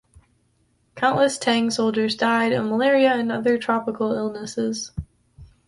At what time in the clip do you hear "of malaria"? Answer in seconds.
2.53-3.11